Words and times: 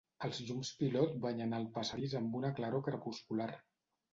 Els 0.27 0.37
llums 0.45 0.71
pilot 0.79 1.13
banyen 1.27 1.53
el 1.59 1.67
passadís 1.77 2.17
amb 2.21 2.41
una 2.41 2.53
claror 2.61 2.85
crepuscular. 2.89 3.51